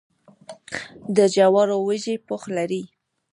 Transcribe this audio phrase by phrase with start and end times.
[1.15, 2.83] د جوارو وږی پوښ لري.